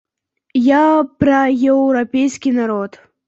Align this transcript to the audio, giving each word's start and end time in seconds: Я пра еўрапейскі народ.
Я 0.67 0.79
пра 1.19 1.41
еўрапейскі 1.73 2.55
народ. 2.59 2.91